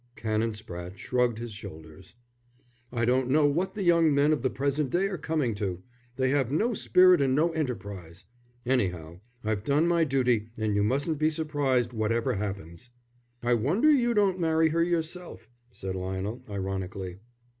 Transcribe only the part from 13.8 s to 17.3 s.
you don't marry her yourself," said Lionel, ironically.